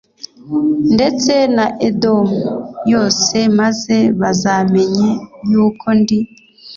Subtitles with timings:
[0.93, 2.37] ndetse na Edomu
[2.91, 5.09] yose maze bazamenye
[5.51, 6.19] yuko ndi